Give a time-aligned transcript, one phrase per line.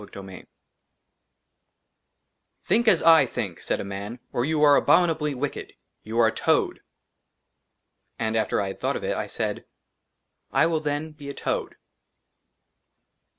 [0.01, 0.47] 49 XLVII"
[2.65, 6.31] THINK AS I THINK," SAID A MAN, OR YOU ARE ABOMINABLY WICKED; "YOU ARE A
[6.31, 6.79] TOAD."
[8.17, 9.65] AND AFTER I HAD THOUGHT OF IT, I SAID,"
[10.59, 11.75] I WILL, THEN, BE A TOAD."